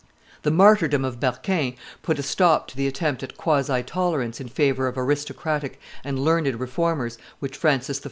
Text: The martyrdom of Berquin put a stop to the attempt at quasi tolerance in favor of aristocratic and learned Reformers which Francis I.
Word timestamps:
The 0.41 0.49
martyrdom 0.49 1.05
of 1.05 1.19
Berquin 1.19 1.75
put 2.01 2.17
a 2.17 2.23
stop 2.23 2.67
to 2.69 2.75
the 2.75 2.87
attempt 2.87 3.21
at 3.21 3.37
quasi 3.37 3.83
tolerance 3.83 4.41
in 4.41 4.47
favor 4.47 4.87
of 4.87 4.97
aristocratic 4.97 5.79
and 6.03 6.17
learned 6.17 6.59
Reformers 6.59 7.19
which 7.37 7.55
Francis 7.55 7.99
I. 7.99 7.99